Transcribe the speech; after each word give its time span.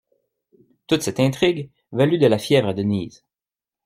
Toute 0.87 1.03
cette 1.03 1.19
intrigue 1.19 1.69
valut 1.91 2.17
de 2.17 2.25
la 2.25 2.39
fièvre 2.39 2.69
à 2.69 2.73
Denise. 2.73 3.23